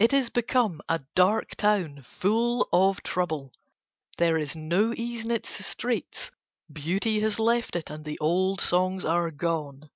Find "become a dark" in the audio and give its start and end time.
0.30-1.50